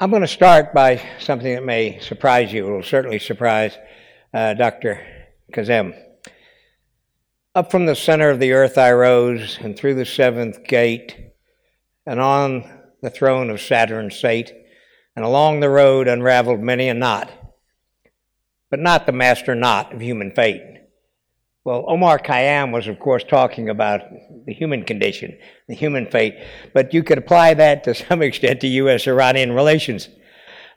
I'm 0.00 0.10
going 0.10 0.22
to 0.22 0.28
start 0.28 0.74
by 0.74 1.00
something 1.20 1.54
that 1.54 1.64
may 1.64 2.00
surprise 2.00 2.52
you. 2.52 2.66
It 2.66 2.70
will 2.70 2.82
certainly 2.82 3.20
surprise 3.20 3.78
uh, 4.34 4.54
Dr. 4.54 5.00
Kazem. 5.52 5.96
Up 7.54 7.70
from 7.70 7.86
the 7.86 7.94
center 7.94 8.28
of 8.28 8.40
the 8.40 8.50
earth 8.50 8.76
I 8.76 8.90
rose, 8.90 9.56
and 9.60 9.78
through 9.78 9.94
the 9.94 10.04
seventh 10.04 10.64
gate, 10.64 11.16
and 12.04 12.18
on 12.18 12.68
the 13.02 13.10
throne 13.10 13.50
of 13.50 13.60
Saturn 13.60 14.10
sate, 14.10 14.52
and 15.14 15.24
along 15.24 15.60
the 15.60 15.70
road 15.70 16.08
unraveled 16.08 16.58
many 16.58 16.88
a 16.88 16.94
knot, 16.94 17.30
but 18.70 18.80
not 18.80 19.06
the 19.06 19.12
master 19.12 19.54
knot 19.54 19.94
of 19.94 20.02
human 20.02 20.32
fate. 20.32 20.83
Well, 21.64 21.86
Omar 21.88 22.18
Khayyam 22.18 22.72
was, 22.72 22.88
of 22.88 22.98
course, 22.98 23.24
talking 23.24 23.70
about 23.70 24.02
the 24.44 24.52
human 24.52 24.84
condition, 24.84 25.38
the 25.66 25.74
human 25.74 26.04
fate, 26.04 26.34
but 26.74 26.92
you 26.92 27.02
could 27.02 27.16
apply 27.16 27.54
that 27.54 27.84
to 27.84 27.94
some 27.94 28.20
extent 28.20 28.60
to 28.60 28.66
U.S. 28.66 29.06
Iranian 29.06 29.52
relations. 29.52 30.10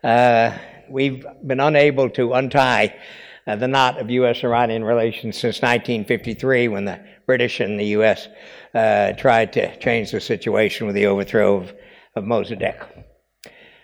Uh, 0.02 0.58
we've 0.90 1.26
been 1.46 1.60
unable 1.60 2.10
to 2.12 2.32
untie 2.32 2.98
uh, 3.46 3.58
the 3.58 3.68
knot 3.68 4.00
of 4.00 4.10
U.S. 4.10 4.46
Iranian 4.46 4.86
relations 4.86 5.36
since 5.36 5.58
1953 5.58 6.70
when 6.70 6.86
the 6.86 7.02
British 7.26 7.60
and 7.60 7.78
the 7.78 7.88
U.S. 7.88 8.30
Uh, 8.74 9.12
tried 9.12 9.52
to 9.54 9.78
change 9.80 10.12
the 10.12 10.22
situation 10.22 10.88
with 10.88 10.96
the 10.96 11.08
overthrow 11.08 11.58
of, 11.58 11.74
of 12.16 12.24
Mossadegh. 12.24 13.04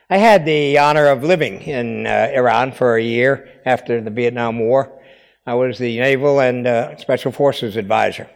I 0.10 0.18
had 0.20 0.46
the 0.46 0.78
honor 0.78 1.08
of 1.08 1.22
living 1.22 1.64
in 1.64 2.08
uh, 2.08 2.32
Iran 2.34 2.72
for 2.72 2.96
a 2.96 3.04
year 3.04 3.50
after 3.66 4.00
the 4.00 4.10
Vietnam 4.10 4.60
War. 4.60 5.02
I 5.46 5.56
was 5.56 5.78
the 5.78 6.00
Naval 6.00 6.40
and 6.40 6.66
uh, 6.66 6.96
Special 6.98 7.32
Forces 7.32 7.76
advisor. 7.76 8.30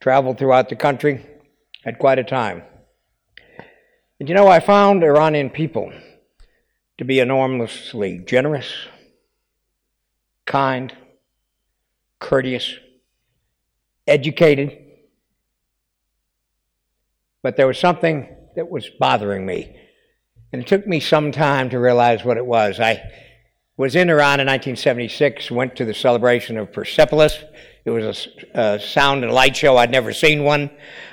Traveled 0.00 0.38
throughout 0.38 0.68
the 0.68 0.76
country, 0.76 1.24
had 1.84 1.98
quite 1.98 2.18
a 2.18 2.24
time. 2.24 2.62
And 4.18 4.28
you 4.28 4.34
know, 4.34 4.48
I 4.48 4.60
found 4.60 5.02
Iranian 5.02 5.50
people 5.50 5.92
to 6.98 7.04
be 7.04 7.20
enormously 7.20 8.18
generous, 8.18 8.72
kind, 10.46 10.94
courteous, 12.18 12.78
educated. 14.06 14.78
But 17.42 17.56
there 17.56 17.66
was 17.66 17.78
something 17.78 18.28
that 18.56 18.70
was 18.70 18.88
bothering 18.88 19.44
me. 19.44 19.76
And 20.52 20.62
it 20.62 20.68
took 20.68 20.86
me 20.86 21.00
some 21.00 21.32
time 21.32 21.68
to 21.70 21.78
realize 21.78 22.24
what 22.24 22.36
it 22.36 22.46
was. 22.46 22.80
I 22.80 23.02
was 23.76 23.96
in 23.96 24.08
Iran 24.08 24.40
in 24.40 24.46
1976, 24.46 25.50
went 25.50 25.76
to 25.76 25.84
the 25.84 25.94
celebration 25.94 26.56
of 26.56 26.72
Persepolis. 26.72 27.38
It 27.84 27.90
was 27.90 28.28
a, 28.54 28.60
a 28.60 28.80
sound 28.80 29.24
and 29.24 29.32
light 29.32 29.56
show. 29.56 29.76
I'd 29.76 29.90
never 29.90 30.12
seen 30.12 30.44
one, 30.44 30.70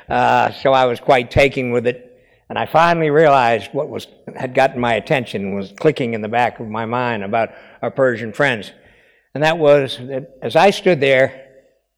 uh, 0.08 0.52
so 0.52 0.72
I 0.72 0.86
was 0.86 1.00
quite 1.00 1.32
taken 1.32 1.72
with 1.72 1.88
it. 1.88 2.08
And 2.50 2.60
I 2.60 2.66
finally 2.66 3.10
realized 3.10 3.74
what 3.74 3.90
was 3.90 4.08
had 4.36 4.54
gotten 4.54 4.80
my 4.80 4.96
attention 4.96 5.56
was 5.56 5.72
clicking 5.72 6.14
in 6.14 6.22
the 6.22 6.28
back 6.28 6.60
of 6.60 6.68
my 6.68 6.86
mind 6.86 7.24
about 7.24 7.50
our 7.82 7.90
Persian 7.90 8.34
friends. 8.34 8.72
And 9.34 9.44
that 9.44 9.58
was 9.58 9.98
that 9.98 10.38
as 10.42 10.56
I 10.56 10.72
stood 10.72 11.00
there, 11.00 11.48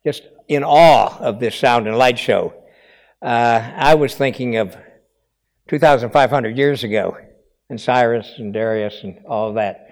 just 0.06 0.24
in 0.48 0.64
awe 0.64 1.18
of 1.18 1.40
this 1.40 1.56
sound 1.56 1.88
and 1.88 1.98
light 1.98 2.20
show, 2.20 2.54
uh, 3.22 3.72
I 3.76 3.96
was 3.96 4.16
thinking 4.16 4.58
of 4.58 4.78
2,500 5.70 6.58
years 6.58 6.84
ago, 6.84 7.18
and 7.70 7.82
Cyrus 7.82 8.34
and 8.38 8.54
Darius 8.54 9.00
and 9.04 9.20
all 9.26 9.50
of 9.50 9.56
that, 9.56 9.90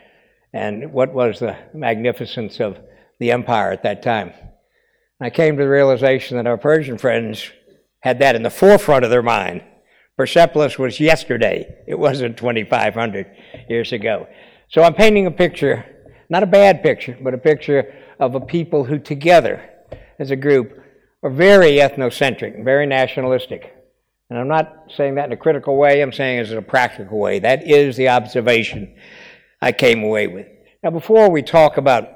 and 0.54 0.92
what 0.92 1.14
was 1.14 1.40
the 1.40 1.58
magnificence 1.74 2.60
of 2.60 2.78
the 3.20 3.32
empire 3.32 3.72
at 3.72 3.84
that 3.84 4.04
time. 4.04 4.34
I 5.20 5.30
came 5.30 5.58
to 5.58 5.64
the 5.64 5.70
realization 5.70 6.38
that 6.38 6.48
our 6.48 6.58
Persian 6.58 6.98
friends 6.98 7.52
had 8.00 8.20
that 8.20 8.36
in 8.36 8.44
the 8.44 8.50
forefront 8.50 9.06
of 9.06 9.12
their 9.12 9.22
mind. 9.22 9.64
Persepolis 10.18 10.80
was 10.80 11.00
yesterday. 11.00 11.84
It 11.88 11.98
wasn't 11.98 12.38
2,500 12.38 13.28
years 13.70 13.92
ago. 13.92 14.28
So 14.70 14.84
I'm 14.84 14.96
painting 14.96 15.28
a 15.28 15.32
picture 15.32 15.86
not 16.32 16.44
a 16.44 16.48
bad 16.48 16.82
picture, 16.82 17.18
but 17.22 17.34
a 17.34 17.38
picture 17.38 17.94
of 18.18 18.36
a 18.36 18.40
people 18.40 18.86
who 18.86 18.98
together, 18.98 19.70
as 20.18 20.32
a 20.32 20.36
group, 20.38 20.82
are 21.22 21.30
very 21.30 21.74
ethnocentric, 21.74 22.64
very 22.64 22.88
nationalistic. 22.88 23.76
And 24.30 24.40
I'm 24.40 24.48
not 24.48 24.86
saying 24.96 25.16
that 25.16 25.26
in 25.26 25.34
a 25.34 25.38
critical 25.38 25.76
way, 25.76 26.02
I'm 26.02 26.14
saying 26.14 26.40
it 26.40 26.50
in 26.50 26.58
a 26.58 26.62
practical 26.62 27.20
way. 27.20 27.40
That 27.40 27.70
is 27.70 27.98
the 27.98 28.08
observation 28.08 28.96
I 29.62 29.72
came 29.72 30.04
away 30.04 30.28
with. 30.28 30.48
Now, 30.84 30.90
before 30.90 31.30
we 31.30 31.44
talk 31.44 31.78
about 31.78 32.10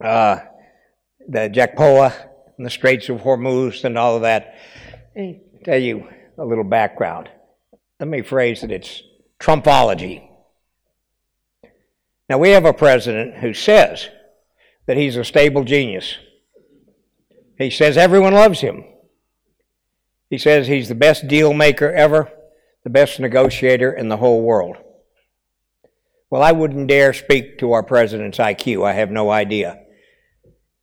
uh, 0.00 0.38
the 1.28 1.50
JCPOA 1.50 2.14
and 2.56 2.66
the 2.66 2.70
Straits 2.70 3.08
of 3.10 3.20
Hormuz 3.20 3.84
and 3.84 3.98
all 3.98 4.16
of 4.16 4.22
that, 4.22 4.58
let 5.14 5.22
me 5.22 5.40
tell 5.64 5.78
you 5.78 6.08
a 6.38 6.44
little 6.44 6.64
background. 6.64 7.28
Let 8.00 8.08
me 8.08 8.22
phrase 8.22 8.64
it 8.64 8.70
it's 8.70 9.02
Trumpology. 9.38 10.26
Now, 12.28 12.38
we 12.38 12.50
have 12.50 12.64
a 12.64 12.72
president 12.72 13.36
who 13.36 13.52
says 13.52 14.08
that 14.86 14.96
he's 14.96 15.16
a 15.16 15.24
stable 15.24 15.64
genius. 15.64 16.16
He 17.58 17.68
says 17.68 17.98
everyone 17.98 18.32
loves 18.32 18.60
him. 18.60 18.84
He 20.30 20.38
says 20.38 20.66
he's 20.66 20.88
the 20.88 20.94
best 20.94 21.28
deal 21.28 21.52
maker 21.52 21.92
ever, 21.92 22.32
the 22.84 22.90
best 22.90 23.20
negotiator 23.20 23.92
in 23.92 24.08
the 24.08 24.16
whole 24.16 24.42
world. 24.42 24.78
Well, 26.32 26.42
I 26.42 26.52
wouldn't 26.52 26.86
dare 26.86 27.12
speak 27.12 27.58
to 27.58 27.72
our 27.72 27.82
president's 27.82 28.38
IQ. 28.38 28.86
I 28.86 28.94
have 28.94 29.10
no 29.10 29.30
idea. 29.30 29.82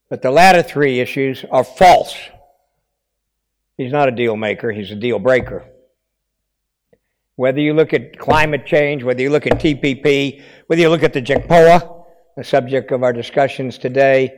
But 0.08 0.22
the 0.22 0.30
latter 0.30 0.62
three 0.62 1.00
issues 1.00 1.44
are 1.50 1.64
false. 1.64 2.16
He's 3.76 3.92
not 3.92 4.08
a 4.08 4.12
deal 4.12 4.38
maker, 4.38 4.72
he's 4.72 4.92
a 4.92 4.96
deal 4.96 5.18
breaker. 5.18 5.66
Whether 7.36 7.62
you 7.62 7.74
look 7.74 7.96
at 7.96 8.20
climate 8.20 8.68
change, 8.68 9.04
whether 9.04 9.24
you 9.24 9.32
look 9.32 9.48
at 9.48 9.54
TPP, 9.54 10.44
whether 10.68 10.84
you 10.84 10.90
look 10.90 11.02
at 11.02 11.14
the 11.14 11.22
JCPOA, 11.22 12.06
the 12.38 12.44
subject 12.44 12.92
of 12.92 13.02
our 13.02 13.12
discussions 13.12 13.80
today, 13.80 14.31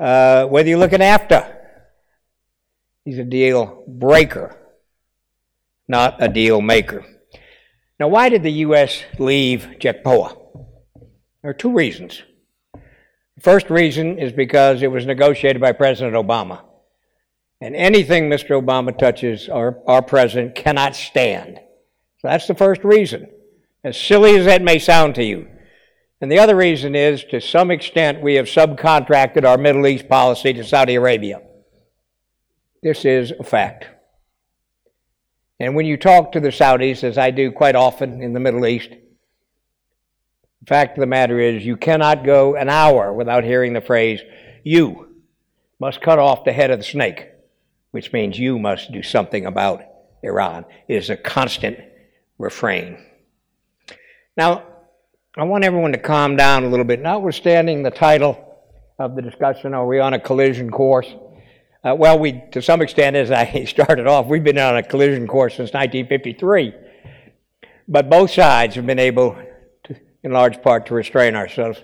uh, 0.00 0.46
whether 0.46 0.68
you 0.68 0.78
look 0.78 0.92
at 0.92 0.98
NAFTA, 0.98 1.58
he's 3.04 3.18
a 3.18 3.24
deal 3.24 3.84
breaker, 3.86 4.56
not 5.86 6.20
a 6.20 6.26
deal 6.26 6.60
maker. 6.60 7.06
Now, 8.00 8.08
why 8.08 8.30
did 8.30 8.42
the 8.42 8.52
U.S. 8.66 9.04
leave 9.20 9.76
JCPOA? 9.78 10.38
There 11.42 11.50
are 11.50 11.54
two 11.54 11.72
reasons. 11.72 12.22
The 12.74 13.40
first 13.40 13.70
reason 13.70 14.18
is 14.18 14.32
because 14.32 14.82
it 14.82 14.90
was 14.90 15.06
negotiated 15.06 15.60
by 15.60 15.72
President 15.72 16.14
Obama. 16.14 16.62
And 17.60 17.74
anything 17.74 18.28
Mr. 18.28 18.60
Obama 18.60 18.96
touches, 18.96 19.48
our, 19.48 19.78
our 19.86 20.02
president 20.02 20.54
cannot 20.54 20.96
stand. 20.96 21.56
So 22.18 22.28
that's 22.28 22.46
the 22.46 22.54
first 22.54 22.84
reason, 22.84 23.30
as 23.84 23.98
silly 23.98 24.36
as 24.36 24.46
that 24.46 24.62
may 24.62 24.78
sound 24.78 25.14
to 25.14 25.24
you. 25.24 25.48
And 26.20 26.30
the 26.30 26.38
other 26.38 26.56
reason 26.56 26.94
is, 26.94 27.24
to 27.24 27.40
some 27.40 27.70
extent, 27.70 28.20
we 28.20 28.34
have 28.34 28.46
subcontracted 28.46 29.46
our 29.46 29.56
Middle 29.56 29.86
East 29.86 30.08
policy 30.08 30.52
to 30.52 30.64
Saudi 30.64 30.94
Arabia. 30.94 31.40
This 32.82 33.06
is 33.06 33.32
a 33.38 33.44
fact. 33.44 33.86
And 35.58 35.74
when 35.74 35.86
you 35.86 35.96
talk 35.96 36.32
to 36.32 36.40
the 36.40 36.48
Saudis, 36.48 37.04
as 37.04 37.16
I 37.16 37.30
do 37.30 37.50
quite 37.52 37.76
often 37.76 38.22
in 38.22 38.34
the 38.34 38.40
Middle 38.40 38.66
East, 38.66 38.90
the 40.60 40.66
fact 40.66 40.96
of 40.96 41.00
the 41.00 41.06
matter 41.06 41.38
is, 41.38 41.64
you 41.64 41.76
cannot 41.76 42.24
go 42.24 42.54
an 42.56 42.68
hour 42.68 43.12
without 43.12 43.44
hearing 43.44 43.72
the 43.72 43.80
phrase, 43.80 44.20
you 44.62 45.16
must 45.78 46.02
cut 46.02 46.18
off 46.18 46.44
the 46.44 46.52
head 46.52 46.70
of 46.70 46.78
the 46.78 46.84
snake, 46.84 47.28
which 47.90 48.12
means 48.12 48.38
you 48.38 48.58
must 48.58 48.92
do 48.92 49.02
something 49.02 49.46
about 49.46 49.82
Iran. 50.22 50.64
It 50.88 50.96
is 50.96 51.10
a 51.10 51.16
constant 51.16 51.78
refrain. 52.38 52.98
Now, 54.36 54.64
I 55.36 55.44
want 55.44 55.64
everyone 55.64 55.92
to 55.92 55.98
calm 55.98 56.36
down 56.36 56.64
a 56.64 56.68
little 56.68 56.84
bit, 56.84 57.00
notwithstanding 57.00 57.82
the 57.82 57.90
title 57.90 58.46
of 58.98 59.16
the 59.16 59.22
discussion, 59.22 59.72
are 59.72 59.86
we 59.86 59.98
on 59.98 60.12
a 60.12 60.20
collision 60.20 60.70
course? 60.70 61.06
Uh, 61.82 61.94
well, 61.94 62.18
we, 62.18 62.42
to 62.52 62.60
some 62.60 62.82
extent, 62.82 63.16
as 63.16 63.30
I 63.30 63.64
started 63.68 64.06
off, 64.06 64.26
we've 64.26 64.44
been 64.44 64.58
on 64.58 64.76
a 64.76 64.82
collision 64.82 65.26
course 65.26 65.54
since 65.54 65.72
1953. 65.72 66.74
But 67.88 68.10
both 68.10 68.30
sides 68.30 68.74
have 68.74 68.86
been 68.86 68.98
able, 68.98 69.36
in 70.22 70.32
large 70.32 70.62
part, 70.62 70.86
to 70.86 70.94
restrain 70.94 71.34
ourselves. 71.34 71.82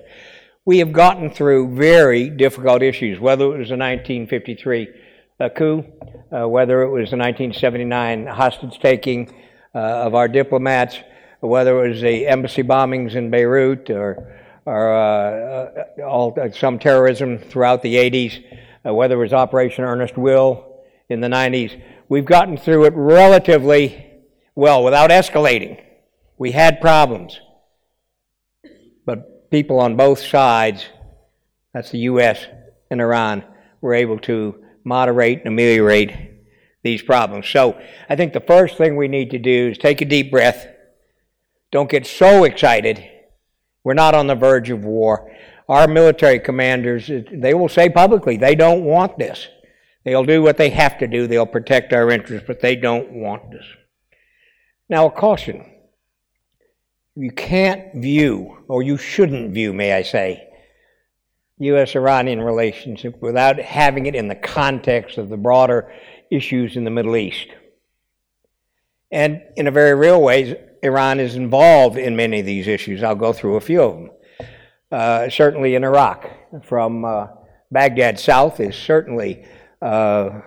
We 0.65 0.79
have 0.79 0.93
gotten 0.93 1.31
through 1.31 1.77
very 1.77 2.29
difficult 2.29 2.83
issues, 2.83 3.21
whether 3.21 3.45
it 3.45 3.59
was 3.59 3.69
the 3.69 3.77
1953 3.77 4.89
uh, 5.39 5.49
coup, 5.51 5.85
uh, 6.33 6.49
whether 6.49 6.83
it 6.83 6.91
was 6.91 7.11
the 7.11 7.17
1979 7.17 8.27
hostage 8.27 8.79
taking, 8.81 9.33
uh, 9.75 9.79
of 9.79 10.15
our 10.15 10.27
diplomats, 10.27 10.99
whether 11.41 11.85
it 11.85 11.91
was 11.91 12.01
the 12.01 12.27
embassy 12.27 12.63
bombings 12.63 13.15
in 13.15 13.31
Beirut 13.31 13.91
or, 13.91 14.41
or 14.65 14.93
uh, 14.93 15.85
uh, 16.01 16.03
all, 16.03 16.37
some 16.53 16.79
terrorism 16.79 17.39
throughout 17.39 17.83
the 17.83 17.95
80s, 17.95 18.43
whether 18.85 19.17
it 19.17 19.19
was 19.19 19.33
Operation 19.33 19.85
Earnest 19.85 20.17
Will 20.17 20.83
in 21.09 21.21
the 21.21 21.29
90s. 21.29 21.81
We've 22.09 22.25
gotten 22.25 22.57
through 22.57 22.87
it 22.87 22.95
relatively 22.97 24.07
well 24.55 24.83
without 24.83 25.11
escalating. 25.11 25.83
We 26.39 26.53
had 26.53 26.81
problems. 26.81 27.39
But 29.07 29.51
people 29.51 29.79
on 29.81 29.97
both 29.97 30.19
sides, 30.19 30.85
that's 31.73 31.91
the 31.91 32.01
U.S. 32.01 32.45
and 32.91 33.01
Iran, 33.01 33.45
were 33.81 33.95
able 33.95 34.19
to 34.21 34.63
moderate 34.85 35.39
and 35.39 35.49
ameliorate 35.49 36.13
these 36.83 37.03
problems. 37.03 37.49
So 37.49 37.81
I 38.09 38.17
think 38.17 38.33
the 38.33 38.41
first 38.41 38.77
thing 38.77 38.97
we 38.97 39.09
need 39.09 39.31
to 39.31 39.39
do 39.39 39.71
is 39.71 39.79
take 39.79 40.01
a 40.01 40.05
deep 40.05 40.31
breath. 40.31 40.67
don't 41.73 41.91
get 41.91 42.07
so 42.07 42.45
excited. 42.45 43.05
We're 43.85 43.95
not 43.95 44.15
on 44.15 44.27
the 44.27 44.35
verge 44.35 44.71
of 44.71 44.85
war. 44.85 45.33
Our 45.69 45.89
military 45.89 46.39
commanders, 46.39 47.11
they 47.33 47.55
will 47.55 47.69
say 47.69 47.89
publicly, 47.89 48.37
they 48.37 48.55
don't 48.55 48.85
want 48.85 49.19
this. 49.19 49.49
They'll 50.05 50.25
do 50.25 50.43
what 50.43 50.57
they 50.57 50.71
have 50.71 50.99
to 50.99 51.09
do. 51.09 51.27
They'll 51.27 51.47
protect 51.47 51.93
our 51.93 52.11
interests, 52.11 52.47
but 52.47 52.61
they 52.61 52.77
don't 52.77 53.13
want 53.13 53.51
this. 53.51 53.65
Now, 54.89 55.07
a 55.07 55.11
caution. 55.11 55.65
You 57.17 57.31
can't 57.31 57.95
view, 57.95 58.59
or 58.69 58.83
you 58.83 58.99
shouldn't 58.99 59.55
view, 59.55 59.73
may 59.73 59.95
I 59.95 60.03
say, 60.03 60.49
U.S. 61.59 61.97
Iranian 61.97 62.43
relationship 62.43 63.23
without 63.23 63.59
having 63.59 64.05
it 64.05 64.15
in 64.15 64.29
the 64.29 64.35
context 64.35 65.17
of 65.17 65.31
the 65.31 65.39
broader 65.39 65.91
issues 66.31 66.77
in 66.77 66.85
the 66.85 66.91
Middle 66.91 67.17
East. 67.17 67.49
And 69.11 69.41
in 69.57 69.67
a 69.67 69.71
very 69.71 69.95
real 69.95 70.21
way, 70.21 70.63
Iran 70.83 71.19
is 71.19 71.37
involved 71.37 71.97
in 71.97 72.17
many 72.17 72.41
of 72.41 72.47
these 72.47 72.69
issues. 72.69 73.03
I'll 73.03 73.15
go 73.15 73.33
through 73.33 73.57
a 73.57 73.61
few 73.63 73.81
of 73.83 73.95
them. 73.95 74.11
Uh, 74.93 75.31
certainly 75.31 75.75
in 75.75 75.85
Iraq, 75.85 76.29
from 76.65 77.05
uh, 77.05 77.29
Baghdad 77.73 78.21
south, 78.21 78.61
is 78.61 78.77
certainly 78.77 79.47
uh, 79.81 80.41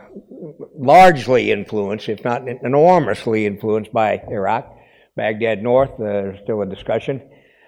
largely 0.77 1.51
influenced, 1.51 2.09
if 2.09 2.23
not 2.23 2.47
enormously 2.47 3.47
influenced 3.47 3.91
by 3.91 4.21
Iraq. 4.29 4.75
Baghdad 5.19 5.61
north, 5.61 5.91
there's 5.99 6.39
still 6.43 6.61
a 6.61 6.65
discussion. 6.65 7.21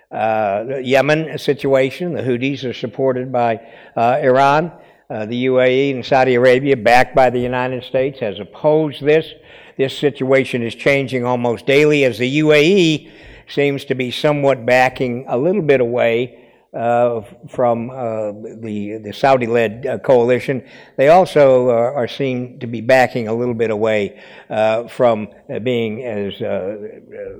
Uh, 0.10 0.64
the 0.64 0.82
Yemen 0.86 1.38
situation, 1.38 2.14
the 2.14 2.22
Houthis 2.22 2.64
are 2.64 2.74
supported 2.74 3.30
by 3.30 3.60
uh, 3.94 4.22
Iran. 4.24 4.72
Uh, 5.10 5.26
the 5.26 5.48
UAE 5.48 5.96
and 5.96 6.06
Saudi 6.06 6.36
Arabia, 6.36 6.78
backed 6.78 7.14
by 7.14 7.30
the 7.30 7.42
United 7.42 7.84
States, 7.84 8.22
has 8.22 8.40
opposed 8.40 9.04
this. 9.04 9.34
This 9.78 9.98
situation 9.98 10.64
is 10.64 10.76
changing 10.76 11.26
almost 11.26 11.66
daily 11.66 12.06
as 12.06 12.18
the 12.20 12.40
UAE 12.40 13.12
seems 13.50 13.84
to 13.84 13.96
be 13.96 14.12
somewhat 14.12 14.66
backing 14.66 15.26
a 15.28 15.38
little 15.38 15.62
bit 15.62 15.82
away 15.82 16.41
uh, 16.74 17.22
from 17.50 17.90
uh, 17.90 18.32
the, 18.32 19.00
the 19.04 19.12
Saudi 19.14 19.46
led 19.46 19.86
uh, 19.86 19.98
coalition. 20.00 20.64
They 20.96 21.10
also 21.10 21.70
are, 21.70 21.94
are, 21.96 22.08
seen 22.08 22.60
to 22.60 22.68
be 22.68 22.80
backing 22.80 23.28
a 23.28 23.34
little 23.34 23.54
bit 23.54 23.72
away 23.72 24.22
uh, 24.50 24.88
from 24.88 25.28
uh, 25.54 25.60
being 25.60 26.04
as 26.06 26.42
uh, 26.42 26.78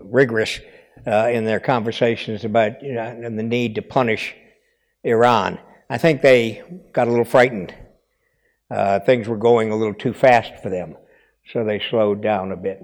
rigorous 0.04 0.60
in 1.06 1.46
their 1.46 1.60
conversations 1.60 2.44
about 2.44 2.84
you 2.84 2.94
know, 2.94 3.22
the 3.22 3.42
need 3.42 3.76
to 3.76 3.82
punish 3.82 4.36
Iran. 5.04 5.60
I 5.90 5.98
think 5.98 6.22
they 6.22 6.62
got 6.92 7.08
a 7.08 7.10
little 7.10 7.26
frightened. 7.26 7.74
things 9.06 9.28
were 9.28 9.38
going 9.38 9.72
a 9.72 9.76
little 9.76 9.96
too 9.96 10.14
fast 10.14 10.62
for 10.62 10.70
them, 10.70 10.98
so 11.52 11.64
they 11.64 11.80
slowed 11.80 12.22
down 12.22 12.52
a 12.52 12.58
bit. 12.58 12.84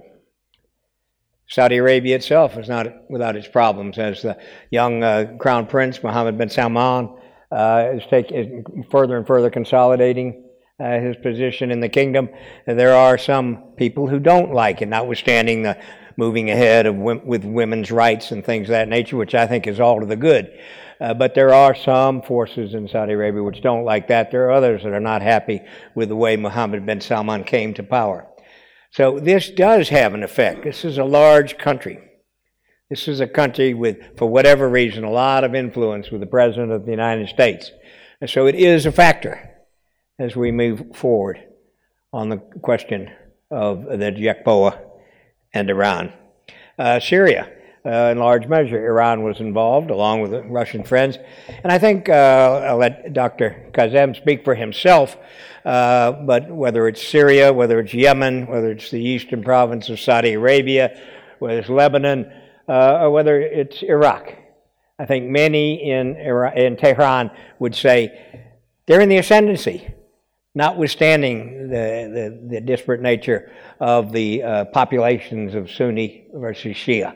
Saudi 1.50 1.78
Arabia 1.78 2.16
itself 2.16 2.58
is 2.58 2.68
not 2.68 3.10
without 3.10 3.36
its 3.36 3.48
problems, 3.48 3.98
as 3.98 4.22
the 4.22 4.38
young 4.70 5.04
uh, 5.04 5.34
crown 5.40 5.66
prince 5.66 6.04
Mohammed 6.04 6.38
bin 6.38 6.50
Salman 6.50 7.18
uh, 7.52 7.92
is, 7.94 8.04
take, 8.10 8.32
is 8.32 8.48
further 8.92 9.18
and 9.18 9.26
further 9.26 9.50
consolidating 9.50 10.44
uh, 10.80 11.00
his 11.00 11.16
position 11.18 11.72
in 11.72 11.80
the 11.80 11.90
kingdom. 11.90 12.30
And 12.68 12.78
there 12.78 12.94
are 12.94 13.18
some 13.18 13.74
people 13.78 14.08
who 14.08 14.20
don't 14.20 14.54
like 14.54 14.82
it, 14.82 14.88
notwithstanding 14.88 15.64
the 15.64 15.78
moving 16.18 16.50
ahead 16.50 16.86
of 16.86 16.96
with 16.96 17.46
women's 17.46 17.92
rights 17.92 18.32
and 18.32 18.44
things 18.44 18.68
of 18.68 18.72
that 18.72 18.90
nature, 18.90 19.16
which 19.16 19.36
I 19.36 19.48
think 19.48 19.68
is 19.68 19.80
all 19.80 20.00
to 20.00 20.06
the 20.06 20.16
good. 20.16 20.52
Uh, 21.00 21.14
but 21.14 21.36
there 21.36 21.54
are 21.54 21.76
some 21.76 22.24
forces 22.24 22.74
in 22.74 22.88
Saudi 22.88 23.14
Arabia 23.14 23.44
which 23.44 23.62
don't 23.62 23.86
like 23.86 24.08
that. 24.08 24.32
There 24.32 24.48
are 24.48 24.52
others 24.52 24.84
that 24.84 24.94
are 24.94 25.00
not 25.00 25.22
happy 25.22 25.62
with 25.94 26.10
the 26.10 26.16
way 26.16 26.36
Mohammed 26.36 26.86
bin 26.86 27.02
Salman 27.02 27.44
came 27.44 27.76
to 27.76 27.84
power. 27.84 28.28
So 28.92 29.20
this 29.20 29.50
does 29.50 29.90
have 29.90 30.14
an 30.14 30.24
effect. 30.24 30.64
This 30.64 30.86
is 30.86 30.98
a 30.98 31.04
large 31.04 31.58
country. 31.58 32.00
This 32.90 33.08
is 33.08 33.20
a 33.20 33.28
country 33.28 33.74
with, 33.74 34.18
for 34.18 34.28
whatever 34.28 34.70
reason, 34.70 35.04
a 35.04 35.12
lot 35.12 35.44
of 35.44 35.54
influence 35.54 36.10
with 36.10 36.22
the 36.22 36.28
President 36.28 36.72
of 36.72 36.86
the 36.86 36.92
United 36.92 37.28
States. 37.28 37.72
And 38.22 38.30
so 38.30 38.48
it 38.48 38.56
is 38.56 38.86
a 38.86 38.92
factor 38.92 39.58
as 40.18 40.36
we 40.36 40.52
move 40.52 40.96
forward 40.96 41.40
on 42.14 42.30
the 42.30 42.38
question 42.38 43.12
of 43.52 43.84
the 43.84 43.98
JCPOA 43.98 44.80
and 45.54 45.70
Iran. 45.70 46.14
Uh, 46.80 47.00
Syria, 47.00 47.52
uh, 47.88 48.10
in 48.12 48.20
large 48.20 48.48
measure, 48.48 48.86
Iran 48.86 49.24
was 49.24 49.40
involved 49.40 49.90
along 49.90 50.22
with 50.22 50.34
Russian 50.46 50.84
friends. 50.84 51.18
And 51.64 51.72
I 51.72 51.80
think 51.80 52.10
uh, 52.10 52.62
I'll 52.66 52.78
let 52.78 53.14
Dr. 53.14 53.70
Kazem 53.72 54.16
speak 54.16 54.44
for 54.44 54.54
himself 54.54 55.18
uh, 55.68 56.14
but 56.14 56.50
whether 56.50 56.88
it's 56.88 57.06
Syria, 57.06 57.52
whether 57.52 57.82
it's 57.82 57.94
Yemen, 57.94 58.48
whether 58.48 58.72
it's 58.72 58.90
the 58.90 59.04
eastern 59.04 59.44
province 59.44 59.90
of 59.90 60.00
Saudi 60.00 60.32
Arabia, 60.32 60.98
whether 61.40 61.60
it's 61.60 61.68
Lebanon, 61.68 62.32
uh, 62.70 63.00
or 63.02 63.12
whether 63.12 63.42
it's 63.42 63.84
Iraq, 63.84 64.34
I 64.98 65.06
think 65.06 65.26
many 65.30 65.92
in, 65.92 66.16
in 66.16 66.78
Tehran 66.78 67.32
would 67.60 67.76
say 67.76 68.48
they're 68.86 69.02
in 69.02 69.10
the 69.10 69.18
ascendancy, 69.18 69.94
notwithstanding 70.56 71.68
the, 71.68 72.40
the, 72.48 72.48
the 72.56 72.62
disparate 72.62 73.02
nature 73.02 73.52
of 73.82 74.14
the 74.14 74.44
uh, 74.44 74.66
populations 74.66 75.54
of 75.54 75.70
Sunni 75.70 76.30
versus 76.34 76.78
Shia. 76.78 77.14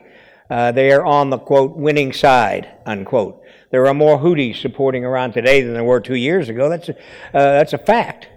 Uh, 0.52 0.70
they 0.70 0.92
are 0.92 1.06
on 1.06 1.30
the 1.30 1.38
quote 1.38 1.74
winning 1.78 2.12
side 2.12 2.68
unquote. 2.84 3.40
There 3.70 3.86
are 3.86 3.94
more 3.94 4.18
Houthis 4.18 4.60
supporting 4.60 5.02
Iran 5.02 5.32
today 5.32 5.62
than 5.62 5.72
there 5.72 5.82
were 5.82 5.98
two 5.98 6.14
years 6.14 6.50
ago. 6.50 6.68
That's 6.68 6.90
a, 6.90 6.92
uh, 6.92 6.98
that's 7.32 7.72
a 7.72 7.78
fact. 7.78 8.28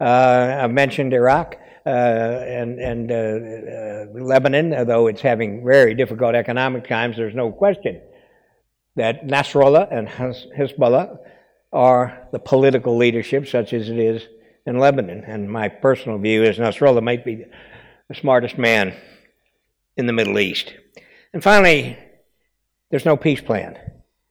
Uh, 0.00 0.58
I've 0.62 0.72
mentioned 0.72 1.12
Iraq. 1.14 1.54
Uh, 1.86 1.90
and, 1.90 2.80
and 2.80 3.12
uh, 3.12 4.20
Lebanon, 4.20 4.74
although 4.74 5.06
it's 5.06 5.20
having 5.20 5.64
very 5.64 5.94
difficult 5.94 6.34
economic 6.34 6.88
times, 6.88 7.16
there's 7.16 7.36
no 7.36 7.52
question 7.52 8.00
that 8.96 9.24
Nasrallah 9.24 9.86
and 9.92 10.08
Hezbollah 10.08 11.18
are 11.72 12.26
the 12.32 12.40
political 12.40 12.96
leadership, 12.96 13.46
such 13.46 13.72
as 13.72 13.90
it 13.90 13.98
is 13.98 14.26
in 14.66 14.78
Lebanon. 14.78 15.22
And 15.24 15.48
my 15.48 15.68
personal 15.68 16.18
view 16.18 16.42
is 16.42 16.58
Nasrallah 16.58 17.02
might 17.02 17.24
be 17.24 17.44
the 18.08 18.14
smartest 18.16 18.58
man 18.58 18.92
in 19.96 20.06
the 20.06 20.12
Middle 20.12 20.40
East. 20.40 20.74
And 21.34 21.42
finally, 21.42 21.98
there's 22.90 23.04
no 23.04 23.16
peace 23.16 23.40
plan. 23.40 23.76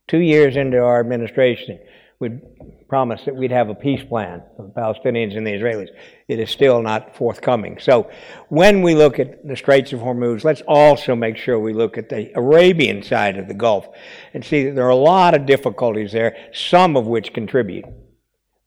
Two 0.07 0.19
years 0.19 0.55
into 0.55 0.77
our 0.77 1.01
administration, 1.01 1.77
we 2.19 2.39
promised 2.87 3.25
that 3.25 3.35
we'd 3.35 3.51
have 3.51 3.67
a 3.67 3.75
peace 3.75 4.03
plan 4.07 4.41
for 4.55 4.63
the 4.63 4.71
Palestinians 4.71 5.35
and 5.35 5.45
the 5.45 5.51
Israelis. 5.51 5.89
It 6.29 6.39
is 6.39 6.49
still 6.49 6.81
not 6.81 7.13
forthcoming. 7.13 7.77
So 7.79 8.09
when 8.47 8.81
we 8.81 8.95
look 8.95 9.19
at 9.19 9.45
the 9.45 9.57
Straits 9.57 9.91
of 9.91 9.99
Hormuz, 9.99 10.45
let's 10.45 10.61
also 10.65 11.13
make 11.13 11.35
sure 11.35 11.59
we 11.59 11.73
look 11.73 11.97
at 11.97 12.07
the 12.07 12.31
Arabian 12.37 13.03
side 13.03 13.37
of 13.37 13.49
the 13.49 13.53
Gulf 13.53 13.85
and 14.33 14.45
see 14.45 14.63
that 14.63 14.75
there 14.75 14.85
are 14.85 14.89
a 14.89 14.95
lot 14.95 15.33
of 15.33 15.45
difficulties 15.45 16.13
there, 16.13 16.37
some 16.53 16.95
of 16.95 17.05
which 17.05 17.33
contribute 17.33 17.83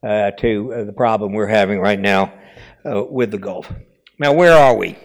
uh, 0.07 0.33
to 0.33 0.75
uh, 0.75 0.85
the 0.85 0.93
problem 0.93 1.33
we're 1.33 1.47
having 1.47 1.81
right 1.81 1.99
now 1.99 2.35
uh, 2.85 3.03
with 3.03 3.31
the 3.31 3.39
Gulf. 3.39 3.73
Now, 4.19 4.35
where 4.35 4.53
are 4.53 4.77
we? 4.77 4.99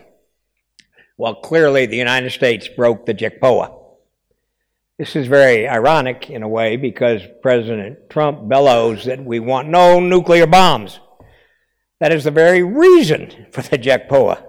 Well, 1.21 1.35
clearly 1.35 1.85
the 1.85 1.97
United 1.97 2.31
States 2.31 2.67
broke 2.67 3.05
the 3.05 3.13
JCPOA. 3.13 3.79
This 4.97 5.15
is 5.15 5.27
very 5.27 5.67
ironic 5.67 6.31
in 6.31 6.41
a 6.41 6.47
way 6.47 6.77
because 6.77 7.21
President 7.43 8.09
Trump 8.09 8.49
bellows 8.49 9.05
that 9.05 9.23
we 9.23 9.39
want 9.39 9.69
no 9.69 9.99
nuclear 9.99 10.47
bombs. 10.47 10.99
That 11.99 12.11
is 12.11 12.23
the 12.23 12.31
very 12.31 12.63
reason 12.63 13.45
for 13.51 13.61
the 13.61 13.77
JCPOA. 13.77 14.43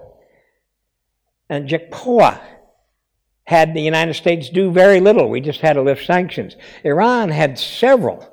And 1.47 1.69
JCPOA 1.69 2.41
had 3.43 3.75
the 3.75 3.81
United 3.83 4.15
States 4.15 4.49
do 4.49 4.71
very 4.71 4.99
little. 4.99 5.29
We 5.29 5.41
just 5.41 5.61
had 5.61 5.73
to 5.73 5.83
lift 5.83 6.03
sanctions. 6.03 6.55
Iran 6.83 7.29
had 7.29 7.59
several, 7.59 8.27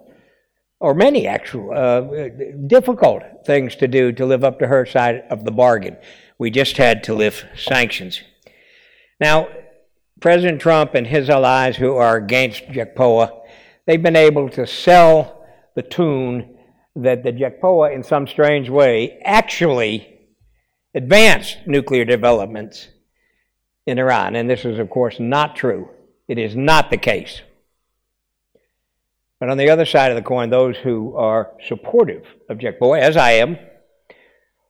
or 0.79 0.95
many 0.95 1.27
actual, 1.27 1.73
uh, 1.77 2.31
difficult 2.67 3.23
things 3.45 3.77
to 3.77 3.87
do 3.87 4.13
to 4.13 4.25
live 4.25 4.45
up 4.45 4.61
to 4.61 4.67
her 4.67 4.87
side 4.87 5.25
of 5.29 5.45
the 5.45 5.53
bargain. 5.53 5.99
We 6.39 6.51
just 6.51 6.79
had 6.79 7.05
to 7.05 7.13
lift 7.13 7.45
sanctions. 7.55 8.23
Now, 9.21 9.49
President 10.21 10.61
Trump 10.61 10.95
and 10.95 11.07
his 11.07 11.29
allies 11.29 11.77
who 11.77 11.97
are 11.97 12.17
against 12.17 12.67
JCPOA, 12.69 13.41
they've 13.87 14.03
been 14.03 14.17
able 14.17 14.49
to 14.51 14.67
sell 14.67 15.47
the 15.77 15.83
tune 15.83 16.57
that 16.97 17.23
the 17.23 17.33
JCPOA, 17.33 17.95
in 17.95 18.03
some 18.03 18.27
strange 18.27 18.71
way, 18.71 19.21
actually 19.25 20.19
advanced 20.95 21.59
nuclear 21.67 22.05
developments 22.05 22.89
in 23.87 23.99
Iran. 23.99 24.37
And 24.37 24.49
this 24.49 24.65
is, 24.65 24.79
of 24.79 24.91
course, 24.91 25.21
not 25.21 25.55
true. 25.55 25.89
It 26.27 26.39
is 26.39 26.57
not 26.57 26.91
the 26.91 26.97
case. 26.97 27.43
But 29.39 29.49
on 29.49 29.57
the 29.57 29.71
other 29.71 29.87
side 29.87 30.11
of 30.11 30.17
the 30.17 30.23
coin, 30.23 30.51
those 30.51 30.77
who 30.77 31.15
are 31.17 31.53
supportive 31.67 32.25
of 32.49 32.59
JCPOA, 32.59 33.01
as 33.01 33.17
I 33.17 33.33
am, 33.33 33.59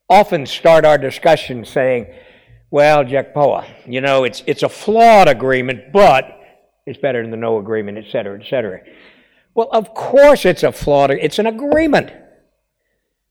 often 0.08 0.46
start 0.46 0.84
our 0.84 0.98
discussion 0.98 1.64
saying, 1.64 2.06
well, 2.70 3.04
JCPOA, 3.04 3.66
you 3.86 4.00
know, 4.00 4.24
it's, 4.24 4.42
it's 4.46 4.62
a 4.62 4.68
flawed 4.68 5.28
agreement, 5.28 5.92
but 5.92 6.38
it's 6.86 6.98
better 6.98 7.22
than 7.22 7.30
the 7.30 7.36
no 7.36 7.58
agreement, 7.58 7.98
et 7.98 8.10
cetera, 8.10 8.40
et 8.40 8.46
cetera. 8.48 8.80
Well, 9.54 9.68
of 9.72 9.92
course 9.94 10.44
it's 10.44 10.62
a 10.62 10.72
flawed, 10.72 11.10
it's 11.10 11.38
an 11.38 11.46
agreement. 11.46 12.12